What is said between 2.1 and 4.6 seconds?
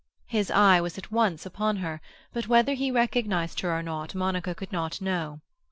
but whether he recognized her or not Monica